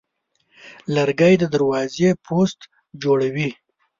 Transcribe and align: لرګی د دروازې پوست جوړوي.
لرګی 0.95 1.33
د 1.39 1.43
دروازې 1.53 2.09
پوست 2.25 2.59
جوړوي. 3.01 3.49